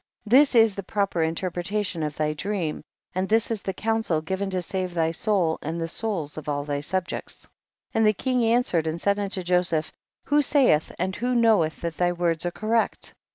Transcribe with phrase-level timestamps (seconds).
[0.23, 0.39] 61.
[0.39, 2.81] This is the proper interpreta tion of thy dream,
[3.13, 6.63] and this is the counsel given to save thy soul and the souls of all
[6.63, 7.41] thy subjects.
[7.93, 7.97] 62.
[7.99, 9.91] And the king answered and said unto Joseph,
[10.23, 13.13] who sayeth and who knoweth that thy words are correct